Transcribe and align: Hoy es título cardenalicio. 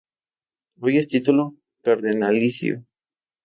Hoy 0.79 0.97
es 0.97 1.07
título 1.07 1.59
cardenalicio. 1.83 2.83